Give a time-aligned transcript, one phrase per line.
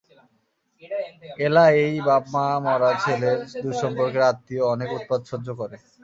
[1.39, 5.75] এলা এই বাপ-মা-মরা ছেলের দূরসম্পর্কের আত্মীয়, অনেক উৎপাত সহ্য করে।